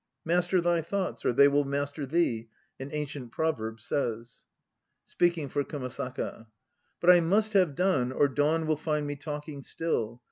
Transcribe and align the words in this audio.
"Master 0.25 0.61
thy 0.61 0.81
thoughts, 0.81 1.23
or 1.23 1.31
they 1.31 1.47
will 1.47 1.63
master 1.63 2.07
thee," 2.07 2.49
An 2.79 2.89
ancient 2.91 3.31
proverb 3.31 3.75
3 3.75 3.81
says. 3.83 4.45
(Speaking 5.05 5.47
for 5.47 5.63
Kumasaka.) 5.63 6.47
"But 6.99 7.11
I 7.11 7.19
must 7.19 7.53
have 7.53 7.75
done, 7.75 8.11
or 8.11 8.27
dawn 8.27 8.65
will 8.65 8.77
find 8.77 9.05
me 9.05 9.15
talking 9.15 9.61
still. 9.61 10.19